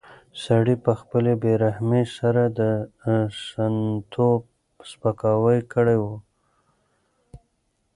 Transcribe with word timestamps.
سړي 0.43 0.75
په 0.85 0.91
خپلې 0.99 1.33
بې 1.41 1.53
رحمۍ 1.63 2.03
سره 2.17 2.43
د 2.59 2.61
سنتو 3.47 4.29
سپکاوی 4.89 5.59
کړی 5.73 5.97
و. 6.03 6.05